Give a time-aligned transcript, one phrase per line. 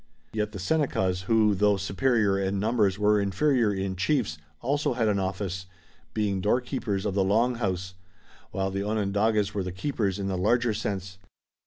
[0.33, 5.19] Yet the Senecas, who though superior in numbers were inferior in chiefs, also had an
[5.19, 5.67] office,
[6.15, 7.93] being Door Keepers of the Long House,
[8.49, 11.19] while the Onondagas were the keepers in the larger sense.